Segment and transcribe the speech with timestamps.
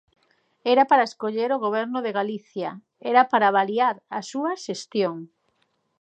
[0.73, 2.71] Era para escoller o Goberno de Galicia,
[3.11, 5.15] era para avaliar a súa xestión.